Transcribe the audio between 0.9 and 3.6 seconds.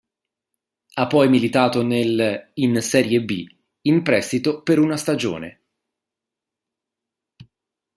Ha poi militato nel in Serie B,